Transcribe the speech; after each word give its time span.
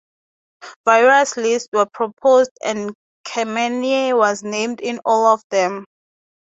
Various 0.87 1.37
lists 1.37 1.69
were 1.71 1.85
proposed 1.85 2.49
and 2.63 2.91
Khamenei 3.23 4.17
was 4.17 4.41
named 4.41 4.79
in 4.81 4.99
all 5.05 5.27
of 5.27 5.43
them. 5.51 5.85